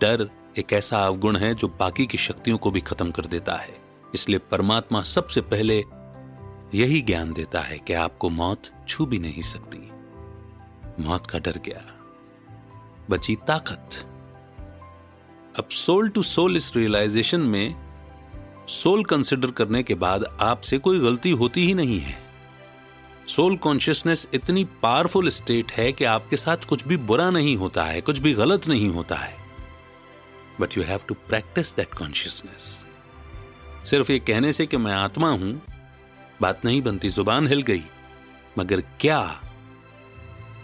डर 0.00 0.30
एक 0.58 0.72
ऐसा 0.72 1.06
अवगुण 1.06 1.36
है 1.36 1.54
जो 1.54 1.68
बाकी 1.68 2.06
की 2.06 2.18
शक्तियों 2.18 2.58
को 2.58 2.70
भी 2.70 2.80
खत्म 2.80 3.10
कर 3.10 3.24
देता 3.24 3.54
है। 3.54 3.76
इसलिए 4.14 4.38
परमात्मा 4.38 5.02
सबसे 5.02 5.40
पहले 5.40 5.84
यही 6.74 7.00
ज्ञान 7.00 7.32
देता 7.32 7.60
है 7.60 7.78
कि 7.78 7.92
आपको 7.92 8.30
मौत 8.30 8.62
छू 8.88 9.06
भी 9.06 9.18
नहीं 9.18 9.42
सकती। 9.42 9.90
मौत 11.02 11.26
का 11.26 11.38
डर 11.38 11.58
गया 11.66 11.82
बची 13.10 13.36
ताकत। 13.36 13.88
अब 15.58 15.68
सोल 15.68 16.08
टू 16.08 16.22
सोल 16.22 16.56
इस 16.56 16.76
रियलाइजेशन 16.76 17.40
में 17.40 17.81
सोल 18.72 19.04
कंसिडर 19.04 19.50
करने 19.50 19.82
के 19.82 19.94
बाद 19.96 20.24
आपसे 20.40 20.78
कोई 20.78 20.98
गलती 20.98 21.30
होती 21.30 21.64
ही 21.66 21.74
नहीं 21.74 21.98
है। 22.00 22.16
सोल 23.28 23.56
कॉन्शियसनेस 23.56 24.26
इतनी 24.34 24.64
पावरफुल 24.82 25.28
स्टेट 25.28 25.72
है 25.72 25.90
कि 25.92 26.04
आपके 26.04 26.36
साथ 26.36 26.64
कुछ 26.68 26.86
भी 26.86 26.96
बुरा 27.02 27.28
नहीं 27.30 27.56
होता 27.56 27.84
है, 27.84 28.00
कुछ 28.00 28.18
भी 28.18 28.32
गलत 28.34 28.68
नहीं 28.68 28.88
होता 28.88 29.16
है। 29.16 29.36
But 30.60 30.76
you 30.78 30.84
have 30.84 31.00
to 31.08 31.14
practise 31.28 31.74
that 31.76 31.94
consciousness 31.94 32.64
सिर्फ़ 33.86 34.12
ये 34.12 34.18
कहने 34.18 34.52
से 34.52 34.66
कि 34.66 34.76
मैं 34.76 34.92
आत्मा 34.94 35.30
हूँ, 35.30 35.60
बात 36.40 36.64
नहीं 36.64 36.82
बनती, 36.82 37.08
ज़ुबान 37.08 37.46
हिल 37.48 37.62
गई, 37.62 37.82
मगर 38.58 38.80
क्या 39.00 39.40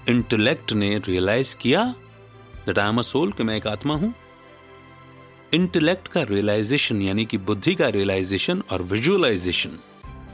इंटेलेक्ट 0.08 0.72
ने 0.72 0.96
रियलाइज़ 0.98 1.56
किया 1.56 1.84
that 2.66 2.78
I 2.78 2.88
am 2.88 2.98
a 2.98 3.02
soul 3.02 3.32
कि 3.32 3.42
मैं 3.42 3.56
एक 3.56 3.66
आत्मा 3.66 3.94
हूँ? 3.94 4.14
इंटेलेक्ट 5.52 6.08
का 6.08 6.22
रियलाइजेशन, 6.22 7.00
यानी 7.02 7.24
कि 7.24 7.38
बुद्धि 7.38 7.74
का 7.74 7.88
रियलाइजेशन 7.88 8.62
और 8.72 8.82
विजुअलाइजेशन 8.82 9.78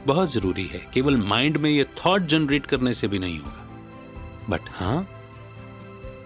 बहुत 0.05 0.33
ज़रूरी 0.33 0.65
है। 0.65 0.79
केवल 0.93 1.17
माइंड 1.17 1.57
में 1.57 1.69
ये 1.69 1.83
थॉट 1.99 2.21
जनरेट 2.23 2.65
करने 2.65 2.93
से 2.93 3.07
भी 3.07 3.19
नहीं 3.19 3.39
होगा। 3.39 4.47
बट 4.49 4.69
हाँ, 4.71 5.07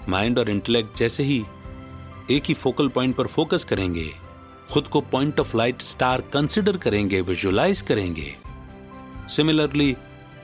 माइंड 0.10 0.40
और 0.40 0.50
इंटेलेक्ट 0.50 0.98
जैसे 0.98 1.24
ही 1.24 1.44
एक 2.32 2.44
ही 2.46 2.54
फोकल 2.54 2.88
पॉइंट 2.90 3.16
पर 3.16 3.28
फोकस 3.28 3.64
करेंगे, 3.64 4.10
खुद 4.72 4.88
को 4.88 5.02
point 5.04 5.40
of 5.40 5.56
light 5.58 5.82
star 5.82 6.22
consider 6.34 6.78
करेंगे, 6.78 7.22
विजुअलाइज 7.22 7.82
करेंगे। 7.82 8.36
सिमिलरली 9.30 9.96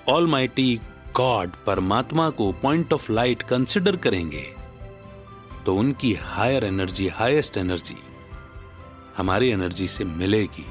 ऑल 0.09 0.27
माइटी 0.27 0.79
गॉड 1.15 1.51
परमात्मा 1.65 2.29
को 2.29 2.51
पॉइंट 2.61 2.93
ऑफ़ 2.93 3.11
लाइट 3.11 3.43
कंसिडर 3.43 3.95
करेंगे 3.97 4.47
तो 5.65 5.75
उनकी 5.75 6.13
हायर 6.15 6.63
एनर्जी, 6.63 7.07
हाईएस्ट 7.07 7.57
एनर्जी 7.57 7.97
हमारी 9.17 9.49
एनर्जी 9.49 9.87
से 9.87 10.03
मिलेगी 10.03 10.65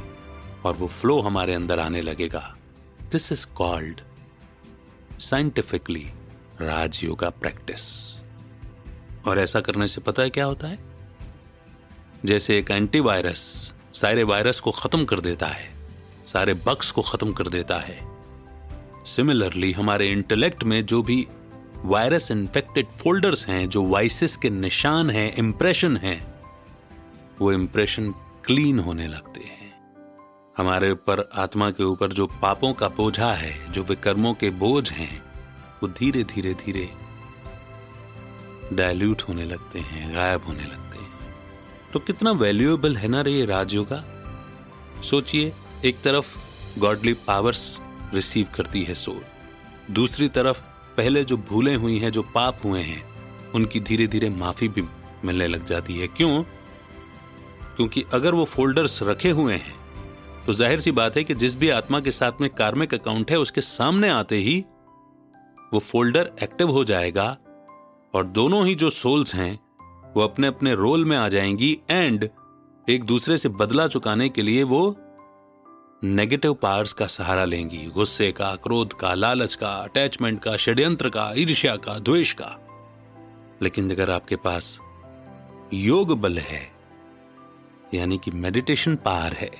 और 0.64 0.74
वो 0.74 0.86
फ्लो 0.86 1.20
हमारे 1.20 1.54
अंदर 1.54 1.80
आने 1.80 2.02
लगेगा। 2.02 2.56
This 3.12 3.32
is 3.32 3.46
called 3.46 4.00
scientifically 5.20 6.06
Rajyoga 6.60 7.30
practice 7.30 8.14
और 9.28 9.38
ऐसा 9.38 9.60
करने 9.60 9.88
से 9.88 10.00
पता 10.00 10.22
है 10.22 10.30
क्या 10.30 10.44
होता 10.44 10.66
है? 10.66 10.78
जैसे 12.24 12.58
एक 12.58 12.70
एंटीवायरस 12.70 13.72
सारे 13.94 14.22
वायरस 14.22 14.60
को 14.60 14.70
खत्म 14.70 15.04
कर 15.04 15.20
देता 15.20 15.46
है, 15.46 15.74
सारे 16.26 16.54
बक्स 16.54 16.90
को 16.90 17.02
खत्म 17.02 17.32
कर 17.32 17.48
देता 17.48 17.78
है। 17.78 17.98
सिमिलरली 19.04 19.72
हमारे 19.72 20.08
इंटेलेक्ट 20.08 20.64
में 20.64 20.86
जो 20.86 21.02
भी 21.02 21.26
वायरस 21.76 22.30
इन्फेक्टेड 22.30 22.86
फोल्डर्स 22.86 23.46
हैं, 23.46 23.68
जो 23.68 23.86
वाइसिस 23.86 24.36
के 24.36 24.50
निशान 24.50 25.10
हैं 25.10 25.34
इंप्रेशन 25.34 25.96
हैं, 25.96 26.34
वो 27.40 27.52
इंप्रेशन 27.52 28.14
क्लीन 28.46 28.78
होने 28.78 29.06
लगते 29.08 29.40
हैं। 29.40 29.74
हमारे 30.58 30.90
ऊपर, 30.90 31.30
आत्मा 31.34 31.70
के 31.70 31.84
ऊपर 31.84 32.12
जो 32.12 32.26
पापों 32.26 32.72
का 32.72 32.88
बोझा 32.88 33.32
है, 33.32 33.72
जो 33.72 33.82
विकर्मों 33.82 34.34
के 34.34 34.50
बोझ 34.50 34.92
हैं, 34.92 35.22
वो 35.82 35.88
धीरे 35.88 36.24
धीरे 36.24 36.54
धीरे 36.54 36.90
डायल्यूट 38.72 39.22
होने 39.22 39.44
लगते 39.44 39.78
हैं, 39.78 40.14
गायब 40.14 40.42
होने 40.42 40.64
लगते 40.64 40.98
हैं। 40.98 41.12
तो 41.92 41.98
कितना 41.98 42.30
वैल्यूएबल 42.30 42.96
है 42.96 43.08
ना 43.08 43.20
रे 43.20 43.44
राजयोगा 43.44 44.04
सोचिए, 45.10 45.52
एक 45.84 46.00
तरफ़ 46.02 46.38
गॉडली 46.78 47.14
पावर्स 47.14 47.80
रिसीव 48.14 48.46
करती 48.54 48.82
है 48.82 48.94
सोल 48.94 49.24
दूसरी 49.90 50.28
तरफ़, 50.28 50.62
पहले 50.96 51.24
जो 51.24 51.36
भूलें 51.36 51.76
हुई 51.76 51.98
हैं, 51.98 52.10
जो 52.10 52.22
पाप 52.22 52.58
हुए 52.64 52.80
हैं, 52.80 53.04
उनकी 53.52 53.80
धीरे 53.80 54.06
धीरे 54.06 54.30
माफ़ी 54.30 54.68
भी 54.68 54.82
मिलने 55.24 55.46
लग 55.46 55.64
जाती 55.64 55.98
है। 55.98 56.08
क्यों? 56.08 56.44
क्योंकि 57.76 58.04
अगर 58.12 58.34
वो 58.34 58.44
फोल्डर्स 58.44 59.02
रखे 59.02 59.30
हुए 59.30 59.54
हैं 59.54 59.84
तो 60.46 60.52
ज़ाहिर 60.52 60.80
सी 60.80 60.90
बात 60.92 61.16
है 61.16 61.24
कि 61.24 61.34
जिस 61.34 61.54
भी 61.56 61.68
आत्मा 61.68 62.00
के 62.00 62.10
साथ 62.10 62.40
में 62.40 62.50
कार्मिक 62.50 62.94
अकाउंट 62.94 63.30
है, 63.30 63.38
उसके 63.38 63.60
सामने 63.60 64.08
आते 64.08 64.36
ही 64.36 64.64
वो 65.74 65.78
फोल्डर 65.78 66.30
एक्टिव 66.42 66.70
हो 66.70 66.84
जाएगा 66.84 67.36
और 68.14 68.26
दोनों 68.26 68.66
ही 68.66 68.74
जो 68.74 68.90
सोल्स 68.90 69.34
हैं, 69.34 69.58
वो 70.16 70.22
अपने 70.22 70.46
अपने 70.46 70.74
रोल 70.74 71.04
में 71.04 71.16
आ 71.16 71.28
जाएँगी 71.28 71.78
एंड 71.90 72.28
एक 72.88 73.04
दूसरे 73.04 73.36
से 73.36 73.48
बदला 73.48 73.86
चुकाने 73.88 74.28
के 74.28 74.42
लिए 74.42 74.62
वो 74.62 74.96
नेगेटिव 76.04 76.54
पावर्स 76.54 76.92
का 76.92 77.06
सहारा 77.06 77.44
लेंगी। 77.44 77.86
गुस्से 77.86 78.32
का, 78.32 78.54
क्रोध 78.54 78.92
का, 78.92 79.14
लालच 79.14 79.54
का, 79.54 79.68
अटैचमेंट 79.68 80.42
का, 80.42 80.56
षड्यंत्र 80.56 81.08
का, 81.08 81.32
ईर्ष्या 81.36 81.76
का, 81.76 81.98
द्वेष 81.98 82.32
का। 82.32 82.56
लेकिन 83.62 83.90
अगर 83.90 84.10
आपके 84.10 84.36
पास 84.36 84.78
योग 85.74 86.20
बल 86.20 86.38
है 86.38 86.73
यानी 87.94 88.18
कि 88.18 88.30
मेडिटेशन 88.30 88.96
पावर 88.96 89.32
है। 89.32 89.50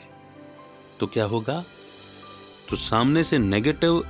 तो 1.01 1.07
क्या 1.07 1.25
होगा? 1.25 1.65
तो 2.69 2.77
सामने 2.77 3.25
से 3.25 3.39
नेगेटिव 3.39 4.05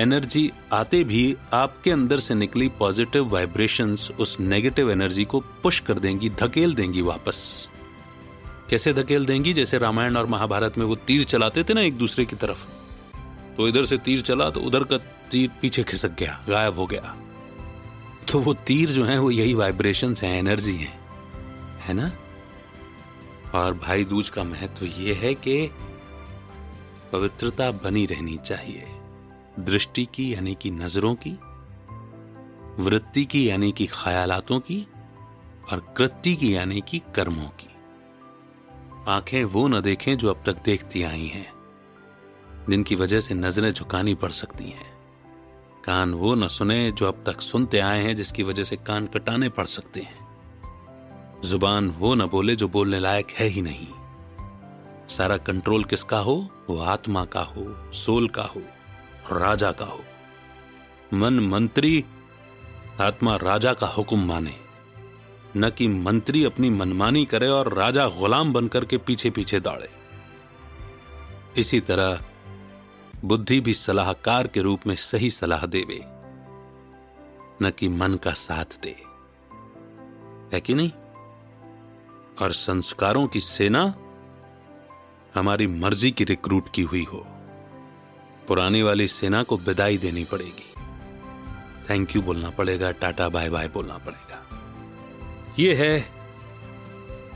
एनर्जी 0.00 0.52
आते 0.72 1.04
भी 1.04 1.36
आपके 1.52 1.90
अंदर 1.90 2.18
से 2.18 2.34
निकली 2.34 2.68
पॉजिटिव 2.68 3.28
वाइब्रेशंस 3.28 4.10
उस 4.20 4.40
नेगेटिव 4.40 4.90
एनर्जी 4.90 5.24
को 5.24 5.40
पुश 5.40 5.80
कर 5.80 5.94
देंगी, 5.94 6.30
धकेल 6.30 6.74
देंगी 6.74 7.02
वापस। 7.02 7.68
कैसे 8.70 8.92
धकेल 8.92 9.26
देंगी? 9.26 9.52
जैसे 9.52 9.78
रामायण 9.78 10.16
और 10.16 10.26
महाभारत 10.26 10.78
में 10.78 10.86
वो 10.86 10.96
तीर 10.96 11.24
चलाते 11.24 11.64
थे 11.64 11.74
ना 11.74 11.80
एक 11.80 11.98
दूसरे 11.98 12.24
की 12.24 12.36
तरफ़। 12.36 12.66
तो 13.56 13.68
इधर 13.68 13.84
से 13.84 13.98
तीर 13.98 14.20
चला 14.20 14.50
तो 14.50 14.60
उधर 14.60 14.84
का 14.84 14.98
तीर 15.30 15.50
पीछे 15.62 15.82
खिसक 15.82 16.10
गया, 16.18 16.44
गायब 16.48 16.78
हो 16.78 16.86
गया। 16.86 17.16
तो 18.32 18.38
वो 18.38 18.54
तीर 18.54 18.88
जो 18.88 19.04
है, 19.04 19.18
वो 19.18 19.30
यही 19.30 19.54
वाइब्रेशन 19.54 20.14
है 20.22 20.38
एनर्जी 20.38 20.74
है। 20.74 20.98
है 21.80 21.94
ना? 21.94 22.12
और 23.54 23.74
भाई 23.74 24.04
दूज 24.04 24.28
का 24.28 24.44
महत्व 24.44 24.84
ये 24.84 25.14
है 25.14 25.34
कि 25.34 25.70
पवित्रता 27.12 27.70
बनी 27.70 28.06
रहनी 28.06 28.36
चाहिए। 28.36 28.86
दृष्टि 29.60 30.08
की 30.14 30.34
यानी 30.34 30.54
कि 30.54 30.70
नज़रों 30.70 31.14
की, 31.14 31.38
वृत्ति 32.82 33.24
की 33.24 33.50
यानी 33.50 33.72
कि 33.72 33.86
ख्यालातों 33.86 34.60
की 34.60 34.86
और 35.72 35.94
कृति 35.96 36.36
की 36.36 36.54
यानी 36.56 36.80
कि 36.80 37.02
कर्मों 37.14 37.48
की। 37.60 37.74
आँखें 39.08 39.44
वो 39.44 39.68
न 39.68 39.80
देखें 39.80 40.16
जो 40.18 40.30
अब 40.30 40.42
तक 40.46 40.62
देखती 40.64 41.02
आई 41.02 41.26
हैं, 41.26 41.52
जिनकी 42.70 42.94
वजह 42.94 43.20
से 43.20 43.34
नज़रें 43.34 43.72
झुकानी 43.72 44.14
पड़ 44.14 44.30
सकती 44.30 44.64
हैं। 44.64 44.98
कान 45.84 46.14
वो 46.14 46.34
न 46.34 46.48
सुने 46.48 46.92
जो 46.92 47.06
अब 47.06 47.24
तक 47.26 47.40
सुनते 47.40 47.78
आए 47.78 48.02
हैं, 48.02 48.16
जिसकी 48.16 48.42
वजह 48.42 48.64
से 48.64 48.76
कान 48.76 49.06
कटाने 49.06 49.48
पड़ 49.48 49.66
सकते 49.66 50.00
हैं। 50.00 50.17
ज़ुबान 51.44 51.88
वो 51.88 52.14
न 52.14 52.26
बोले 52.26 52.56
जो 52.56 52.68
बोलने 52.68 53.00
लायक 53.00 53.30
है 53.30 53.46
ही 53.46 53.62
नहीं। 53.62 53.88
सारा 55.08 55.36
कंट्रोल 55.36 55.84
किसका 55.84 56.18
हो? 56.18 56.48
वो 56.70 56.78
आत्मा 56.78 57.24
का 57.24 57.40
हो, 57.40 57.92
सोल 57.92 58.28
का 58.28 58.42
हो, 58.42 58.62
राजा 59.32 59.72
का 59.72 59.84
हो। 59.84 60.00
मन 61.14 61.40
मंत्री, 61.40 62.04
आत्मा 63.00 63.36
राजा 63.36 63.72
का 63.72 63.86
हुक्म 63.86 64.26
माने। 64.26 64.56
न 65.56 65.70
कि 65.70 65.88
मंत्री 65.88 66.44
अपनी 66.44 66.70
मनमानी 66.70 67.24
करे 67.24 67.48
और 67.48 67.74
राजा 67.74 68.08
गुलाम 68.08 68.52
बनकर 68.52 68.84
के 68.84 68.98
पीछे 68.98 69.30
पीछे 69.30 69.60
दौड़े। 69.60 69.90
इसी 71.56 71.80
तरह, 71.80 72.20
बुद्धि 73.24 73.60
भी 73.60 73.74
सलाहकार 73.74 74.46
के 74.46 74.60
रूप 74.60 74.80
में 74.86 74.96
सही 74.96 75.30
सलाह 75.30 75.66
देवे। 75.66 76.00
न 77.62 77.70
कि 77.78 77.88
मन 77.88 78.14
का 78.14 78.32
साथ 78.32 78.80
दे। 78.82 78.96
है 80.52 80.60
कि 80.60 80.74
नहीं? 80.74 80.90
और 82.42 82.52
संस्कारों 82.52 83.26
की 83.26 83.40
सेना 83.40 83.94
हमारी 85.34 85.66
मर्ज़ी 85.66 86.10
की 86.10 86.24
रिक्रूट 86.24 86.72
की 86.74 86.82
हुई 86.82 87.04
हो। 87.04 87.26
पुरानी 88.48 88.82
वाली 88.82 89.08
सेना 89.08 89.42
को 89.42 89.56
विदाई 89.56 89.98
देनी 89.98 90.24
पड़ेगी। 90.24 90.74
थैंक 91.90 92.16
यू 92.16 92.22
बोलना 92.22 92.50
पड़ेगा, 92.50 92.90
टाटा 92.90 93.28
बाय 93.28 93.50
बाय 93.50 93.68
बोलना 93.68 93.98
पड़ेगा। 93.98 94.44
ये 95.58 95.74
है 95.74 96.08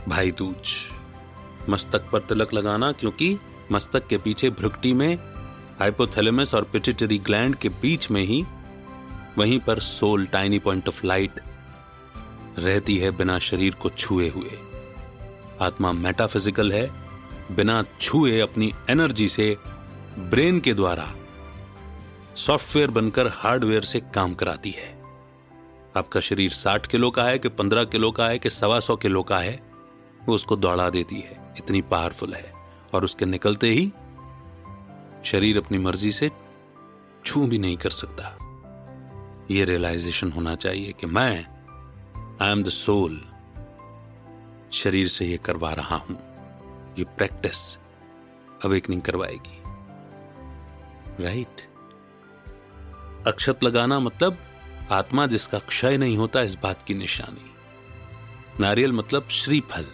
भाई 0.08 0.30
दूज। 0.30 0.88
मस्तक 1.68 2.10
पर 2.12 2.20
तिलक 2.20 2.54
लगाना, 2.54 2.92
क्योंकि 2.92 3.38
मस्तक 3.72 4.06
के 4.06 4.18
पीछे 4.18 4.50
भ्रुकटी 4.50 4.92
में 4.92 5.18
हाइपोथैलेमस 5.80 6.54
और 6.54 6.64
पिटिटरी 6.64 7.18
ग्लैंड 7.18 7.56
के 7.56 7.68
बीच 7.68 8.10
में 8.10 8.22
ही, 8.22 8.44
वहीं 9.38 9.60
पर 9.60 9.78
soul 9.78 10.26
tiny 10.26 10.58
point 10.58 10.88
of 10.88 11.06
light 11.06 11.40
रहती 12.58 12.98
है 12.98 13.10
बिना 13.10 13.38
शरीर 13.38 13.74
को 13.74 13.90
छुए 13.90 14.28
हुए। 14.28 14.71
आत्मा 15.62 15.92
मेटाफिजिकल 15.92 16.72
है, 16.72 16.86
बिना 17.50 17.82
छुए 18.00 18.38
अपनी 18.40 18.72
एनर्जी 18.90 19.28
से 19.28 19.56
ब्रेन 20.20 20.60
के 20.60 20.74
द्वारा 20.74 21.12
सॉफ्टवेयर 22.36 22.90
बनकर 22.90 23.28
हार्डवेयर 23.34 23.82
से 23.82 24.00
काम 24.14 24.34
कराती 24.34 24.70
है। 24.70 24.90
आपका 25.96 26.20
शरीर 26.20 26.50
साठ 26.50 26.86
किलो 26.86 27.10
का 27.10 27.24
है 27.24 27.38
कि 27.38 27.48
पंद्रह 27.48 27.84
किलो 27.84 28.10
का 28.10 28.28
है 28.28 28.38
कि 28.38 28.50
सवा 28.50 28.78
सौ 28.80 28.96
किलो 28.96 29.22
का 29.22 29.38
है, 29.38 29.60
वो 30.26 30.34
उसको 30.34 30.56
दौड़ा 30.56 30.88
देती 30.90 31.16
है। 31.16 31.40
इतनी 31.58 31.82
पावरफुल 31.82 32.34
है 32.34 32.52
और 32.94 33.04
उसके 33.04 33.26
निकलते 33.26 33.70
ही 33.70 33.92
शरीर 35.24 35.58
अपनी 35.58 35.78
मर्ज़ी 35.78 36.12
से 36.12 36.30
छू 37.24 37.46
भी 37.46 37.58
नहीं 37.58 37.76
कर 37.76 37.90
सकता। 37.90 38.36
ये 39.50 39.64
रियलाइजेशन 39.64 40.32
होना 40.32 40.54
चाहिए 40.54 40.92
कि 40.92 41.06
मैं 41.06 41.34
आई 42.42 42.52
एम 42.52 42.62
द 42.62 42.68
सोल 42.68 43.20
शरीर 44.72 45.08
से 45.08 45.26
ये 45.26 45.36
करवा 45.36 45.72
रहा 45.72 45.96
हूँ। 45.96 46.16
ये 46.98 47.04
प्रैक्टिस 47.04 47.78
अवेकनिंग 48.64 49.02
करवाएगी। 49.02 49.62
राइट 51.24 51.62
अक्षत 53.26 53.62
लगाना 53.64 54.00
मतलब 54.00 54.38
आत्मा 54.90 55.26
जिसका 55.26 55.58
क्षय 55.58 55.96
नहीं 55.96 56.16
होता 56.16 56.42
इस 56.42 56.54
बात 56.54 56.84
की 56.86 56.94
निशानी। 56.94 57.50
नारियल 58.60 58.92
मतलब 58.92 59.28
श्री 59.28 59.60
फल 59.60 59.86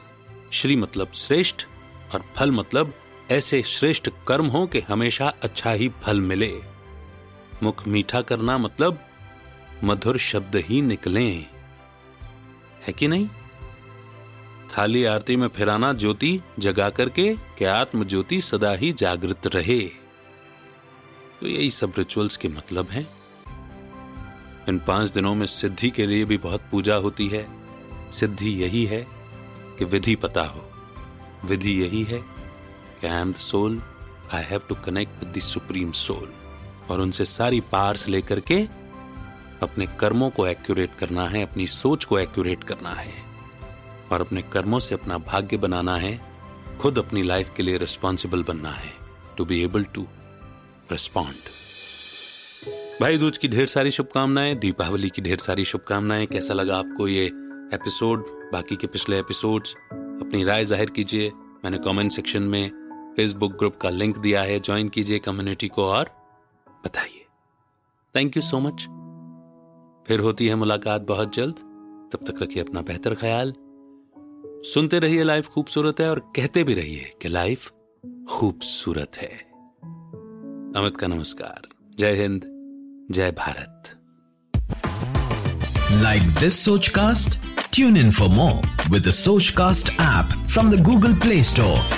श्री 0.52 0.76
मतलब 0.76 1.12
श्रेष्ठ 1.14 1.66
और 2.14 2.24
फल 2.36 2.52
मतलब 2.52 2.94
ऐसे 3.30 3.62
श्रेष्ठ 3.62 4.10
कर्म 4.28 4.46
हो 4.46 4.66
कि 4.66 4.80
हमेशा 4.80 5.28
अच्छा 5.42 5.70
ही 5.70 5.88
फल 5.88 6.20
मिले। 6.20 6.60
मुख 7.62 7.86
मीठा 7.88 8.20
करना 8.22 8.58
मतलब 8.58 8.98
मधुर 9.84 10.18
शब्द 10.18 10.56
ही 10.56 10.82
निकले। 10.82 11.28
है 12.86 12.92
कि 12.92 13.08
नहीं? 13.08 13.28
थाली 14.76 15.04
आरती 15.04 15.36
में 15.36 15.48
फिराना 15.48 15.92
ज्योति 15.92 16.40
जगा 16.58 16.90
करके 16.90 17.36
कि 17.58 17.64
आत्म 17.64 18.04
ज्योति 18.04 18.40
सदा 18.40 18.72
ही 18.72 18.92
जागृत 18.92 19.46
रहे। 19.46 19.80
तो 21.40 21.46
यही 21.46 21.70
सब 21.70 21.92
रिचुअल्स 21.98 22.36
के 22.36 22.48
मतलब 22.48 22.90
हैं। 22.90 23.08
इन 24.68 24.78
पाँच 24.78 25.08
दिनों 25.08 25.34
में 25.34 25.46
सिद्धि 25.46 25.90
के 25.90 26.06
लिए 26.06 26.24
भी 26.24 26.38
बहुत 26.38 26.62
पूजा 26.70 26.94
होती 26.94 27.28
है। 27.28 27.48
सिद्धि 28.12 28.50
यही 28.50 28.84
है 28.84 29.06
कि 29.78 29.84
विधि 29.84 30.14
पता 30.14 30.42
हो। 30.42 30.70
विधि 31.44 31.82
यही 31.82 32.02
है 32.02 32.18
कि 33.00 33.06
I 33.06 33.20
am 33.20 33.32
the 33.32 33.36
soul 33.36 33.82
I 34.34 34.42
have 34.42 34.60
to 34.68 34.74
connect 34.74 35.24
with 35.24 35.34
the 35.36 35.40
supreme 35.40 35.92
soul 35.92 36.32
और 36.90 37.00
उनसे 37.00 37.24
सारी 37.24 37.60
पार्स 37.60 38.08
लेकर 38.08 38.40
के 38.40 38.66
अपने 39.62 39.86
कर्मों 39.86 40.30
को 40.30 40.46
एक्यूरेट 40.46 40.94
करना 40.94 41.28
है, 41.28 41.42
अपनी 41.42 41.66
सोच 41.66 42.04
को 42.04 42.18
एक्यूरेट 42.18 42.64
करना 42.64 42.90
है। 42.90 43.27
और 44.12 44.20
अपने 44.20 44.42
कर्मों 44.52 44.78
से 44.78 44.94
अपना 44.94 45.18
भाग्य 45.18 45.56
बनाना 45.56 45.96
है, 45.96 46.20
खुद 46.80 46.98
अपनी 46.98 47.22
लाइफ 47.22 47.52
के 47.56 47.62
लिए 47.62 47.78
रिस्पॉन्सिबल 47.78 48.42
बनना 48.42 48.70
है 48.70 48.92
to 49.36 49.44
be 49.44 49.62
able 49.62 49.84
to 49.84 50.06
respond 50.92 51.48
Bhai 53.00 53.18
Dooj 53.18 53.38
की 53.38 53.48
ढेर 53.48 53.66
सारी 53.66 53.90
शुभकामनाएँ, 53.90 54.54
दीपावली 54.54 55.08
की 55.10 55.22
ढेर 55.22 55.38
सारी 55.38 55.64
शुभकामनाएँ। 55.64 56.26
कैसा 56.26 56.54
लगा 56.54 56.76
आपको 56.76 57.06
ये 57.08 57.26
एपिसोड 57.74 58.24
बाकी 58.52 58.76
के 58.76 58.86
पिछले 58.86 59.18
एपिसोड्स 59.18 59.74
अपनी 59.92 60.42
राय 60.44 60.64
ज़ाहिर 60.64 60.90
कीजिए। 60.90 61.30
मैंने 61.64 61.78
कमेंट 61.78 62.12
सेक्शन 62.12 62.42
में 62.44 63.14
फेसबुक 63.16 63.52
ग्रुप 63.58 63.76
का 63.76 63.90
लिंक 63.90 64.18
दिया 64.18 64.42
है 64.42 64.58
ज्वाइन 64.60 64.88
कीजिए 64.88 65.18
कम्युनिटी 65.18 65.68
को 65.68 65.84
और 65.86 66.10
बताइए। 66.84 67.24
थैंक 68.14 68.36
यू 68.36 68.42
सो 68.42 68.60
मच 68.60 68.86
फिर 70.08 70.20
होती 70.20 70.46
है 70.48 70.54
मुलाकात 70.54 71.02
बहुत 71.02 71.34
जल्द। 71.34 71.54
तब 72.12 72.24
तक 72.26 72.42
रखिए 72.42 72.62
अपना 72.62 72.80
बेहतर 72.82 73.14
ख्याल। 73.14 73.54
सुनते 74.64 74.98
रहिए, 74.98 75.22
लाइफ 75.22 75.48
खूबसूरत 75.48 76.00
है 76.00 76.10
और 76.10 76.32
कहते 76.36 76.64
भी 76.64 76.74
रहिए 76.74 77.12
कि 77.22 77.28
लाइफ 77.28 77.70
खूबसूरत 78.30 79.16
है। 79.16 79.28
अमित 80.76 80.96
का 80.96 81.06
नमस्कार। 81.06 81.68
जय 81.98 82.22
हिंद, 82.22 82.42
जय 83.10 83.30
Bharat. 83.30 83.82
Like 86.02 86.22
this 86.22 86.64
Sochcast 86.88 87.38
tune 87.74 87.96
in 87.96 88.10
for 88.10 88.28
more 88.28 88.90
with 88.90 89.10
Sochcast 89.50 89.88
app 89.90 90.48
from 90.48 90.70
the 90.70 90.82
Google 90.82 91.14
Play 91.14 91.42
Store 91.42 91.97